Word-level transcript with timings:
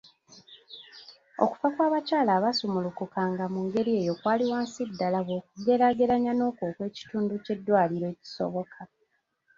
Okufa 1.43 1.67
kw’abakyala 1.73 2.31
abaasumulukukanga 2.37 3.45
mu 3.53 3.59
ngeri 3.65 3.91
eyo 4.01 4.13
kwali 4.19 4.43
wansi 4.51 4.81
ddala 4.91 5.19
bw’okugeraageranya 5.25 6.31
n’okwo 6.35 6.63
okw’ekitundu 6.71 7.33
ky’eddwaliro 7.43 8.05
ekisoboka. 8.13 8.79